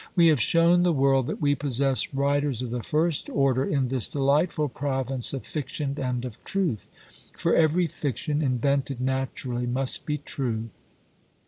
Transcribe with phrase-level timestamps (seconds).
[0.15, 4.07] We have shown the world that we possess writers of the first order in this
[4.07, 6.89] delightful province of Fiction and of Truth;
[7.37, 10.69] for every Fiction invented naturally, must be true.